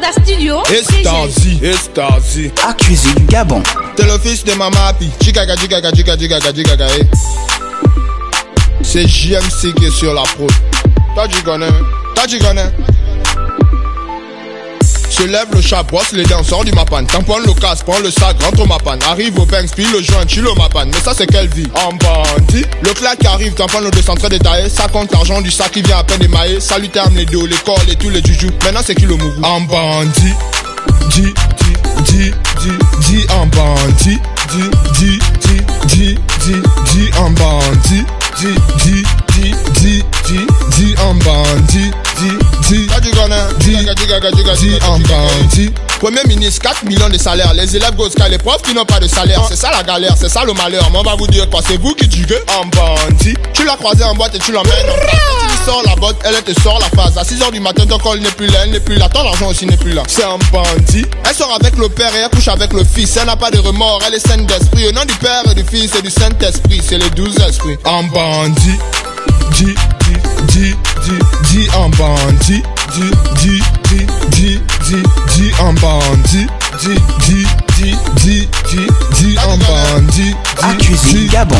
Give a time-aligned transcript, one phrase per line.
[0.00, 0.62] Penda Studio.
[0.62, 2.50] Estazi, Estazi.
[2.66, 3.62] Accusé du Gabon.
[3.96, 5.10] T'es le fils de ma mapi.
[5.22, 7.06] Chigaga, chigaga, chigaga, chigaga, chigaga, eh.
[8.82, 10.50] C'est JMC qui est sur la prod.
[11.14, 11.68] Toi tu connais,
[12.14, 12.72] toi tu connais.
[15.20, 17.04] Se lève le chat, brosse les dents, sort du mapan.
[17.04, 18.96] Tamponne le casque, prends le sac, rentre au mapan.
[19.06, 20.86] Arrive au bank, pile le joint, chill au mapan.
[20.86, 22.64] Mais ça c'est quelle vie En bandit.
[22.82, 24.70] Le claque arrive, tamponne le 200 très détaillé.
[24.70, 26.58] Ça compte l'argent du sac qui vient à peine émaillé.
[26.58, 28.50] Salut terme les dos, les corps, les tous les jujus.
[28.64, 30.32] Maintenant c'est qui le mouvou En bandit.
[31.10, 31.74] Di, di,
[32.06, 32.30] di,
[32.62, 32.72] di,
[33.06, 34.20] di en bandit.
[34.48, 36.62] Di, di, di, di, di,
[36.94, 38.06] di en bandit.
[38.38, 39.02] Di, di,
[39.34, 40.46] di, di, di,
[40.78, 41.94] di en bandit.
[42.18, 42.59] Di,
[44.88, 44.98] en.
[45.98, 47.52] Premier ministre, 4 millions de salaires.
[47.54, 49.44] Les élèves Gosca, les profs qui n'ont pas de salaire.
[49.48, 50.88] C'est ça la galère, c'est ça le malheur.
[50.92, 53.34] Mais on va vous dire quoi, c'est vous qui diguez en bandit.
[53.52, 56.58] Tu l'as croisé en boîte et tu l'emmènes tu lui sors la botte, elle te
[56.60, 57.18] sort la phase.
[57.18, 59.08] À 6h du matin, ton col n'est plus là, elle n'est plus là.
[59.08, 60.02] Ton argent aussi n'est plus là.
[60.06, 61.06] C'est un bandit.
[61.28, 63.16] Elle sort avec le père et elle couche avec le fils.
[63.16, 64.86] Elle n'a pas de remords, elle est saine d'esprit.
[64.88, 67.78] Au nom du père et du fils et du Saint-Esprit, c'est les douze esprits.
[67.84, 68.78] En bandit.
[69.50, 69.74] Di, di,
[70.46, 71.18] di, di,
[71.50, 72.64] di en bandit.
[72.94, 75.02] Di, di, di, di, di,
[75.34, 76.50] di en bandit.
[76.80, 76.94] Di,
[77.26, 78.86] di, di, di, di,
[79.18, 80.34] di en bandit.
[80.62, 81.56] Accusé Gabon.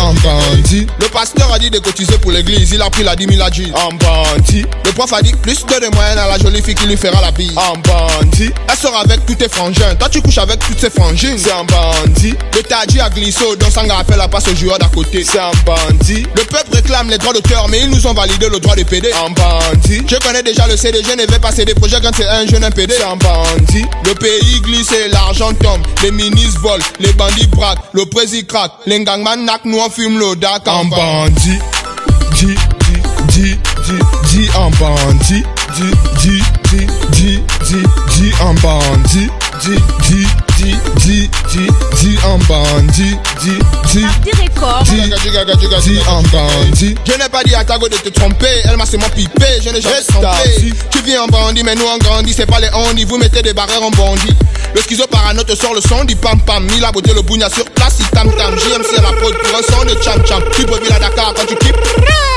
[0.00, 0.86] En bandit.
[1.00, 2.70] Le pasteur a dit de cotiser pour l'église.
[2.72, 4.64] Il a pris la 10 000 à dit en bandit.
[4.84, 7.32] Le prof a dit plus de moyens à la jolie fille qui lui fera la
[7.32, 7.52] bille.
[7.56, 8.50] En bandit.
[8.68, 9.94] Elle sort avec tous tes frangins.
[9.98, 11.36] Toi tu couches avec toutes ses frangines.
[11.38, 12.34] C'est un bandit.
[12.54, 15.24] Le tadji a glissé au Sanga a fait la passe au joueur d'à côté.
[15.24, 16.26] C'est un bandit.
[16.36, 19.10] Le peuple réclame les droits d'auteur, mais ils nous ont validé le droit de PD.
[19.24, 20.02] En bandit.
[20.08, 22.94] Je connais déjà le CDG, ne vais pas céder projet quand c'est un jeune impédé.
[22.96, 23.84] C'est un bandit.
[24.04, 25.82] Le pays glisse et l'argent tombe.
[26.02, 28.72] Les ministres volent, les bandits braquent, le président craque.
[28.86, 31.58] Les gangman nak, nous on fume le dac en bandit.
[32.32, 32.96] Di, di,
[33.28, 33.98] di, di,
[34.30, 35.44] di en bandit.
[35.76, 35.90] Di,
[36.20, 37.82] di, di, di, di,
[38.16, 39.30] di en bandit.
[39.62, 39.76] Di,
[40.08, 41.66] di, di, di, di,
[42.00, 43.18] di en bandit.
[43.42, 43.58] Di,
[43.92, 44.06] di,
[45.84, 46.96] dis en bandit.
[47.04, 48.46] Je n'ai pas dit à ta go de te tromper.
[48.64, 49.46] Elle m'a seulement pipé.
[49.62, 50.72] Je n'ai jamais trompé.
[50.90, 52.32] Tu viens en bandit, mais nous on grandit.
[52.32, 53.04] C'est pas les ondis.
[53.04, 54.34] Vous mettez des barrières en bandit.
[54.74, 56.64] Le schizo parano te sort le son du pam pam.
[56.64, 57.96] Mis la beauté, le bougna sur place.
[58.00, 58.54] Il tam tam.
[58.56, 60.42] JMC à la prod pour un son de cham cham.
[60.54, 61.76] Tu peux à Dakar quand tu kippes.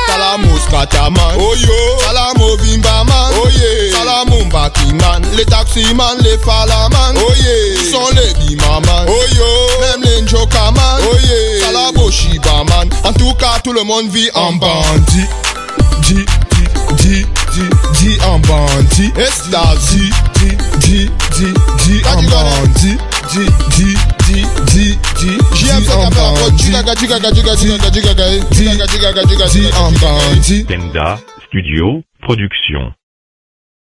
[0.07, 1.35] Salamo Scataman.
[1.39, 1.73] Oh yo.
[2.05, 3.33] Salamo Bimbaman.
[3.41, 3.97] Oh yeah.
[3.97, 4.35] Salamo.
[5.35, 7.15] Les taximans, les falaman.
[7.17, 7.81] Oh yeah.
[7.81, 9.05] Ils sont les bimaman.
[9.07, 9.79] Oh yo.
[9.81, 11.01] Même les njokaman.
[11.11, 11.65] Oh yeah.
[11.65, 12.89] Salabo Shibaman.
[13.03, 15.27] En tout cas, tout le monde vit en bandit.
[16.01, 16.65] Di, di,
[16.97, 17.69] di, di,
[17.99, 19.13] di en bandit.
[19.17, 20.09] Estasi.
[20.95, 21.51] Di, di,
[21.83, 22.95] di en bandit.
[23.27, 23.43] Di,
[23.75, 23.89] di,
[24.23, 24.39] di,
[24.71, 26.71] di, di, di en bandit.
[29.51, 30.65] Di en bandit.
[30.67, 32.95] Tenda Studio Production.